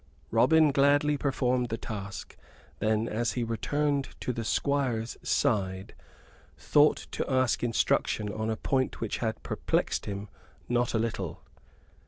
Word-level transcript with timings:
Robin 0.31 0.71
gladly 0.71 1.15
performed 1.15 1.69
the 1.69 1.77
task; 1.77 2.35
then, 2.79 3.07
as 3.07 3.33
he 3.33 3.43
returned 3.43 4.09
to 4.19 4.33
the 4.33 4.43
Squire's 4.43 5.15
side, 5.21 5.93
thought 6.57 6.97
to 7.11 7.31
ask 7.31 7.63
instruction 7.63 8.27
on 8.33 8.49
a 8.49 8.57
point 8.57 8.99
which 8.99 9.19
had 9.19 9.43
perplexed 9.43 10.07
him 10.07 10.27
not 10.67 10.95
a 10.95 10.97
little. 10.97 11.43